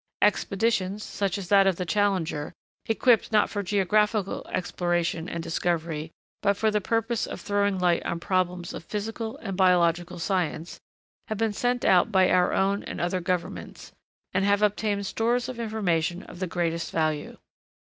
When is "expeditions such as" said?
0.23-1.49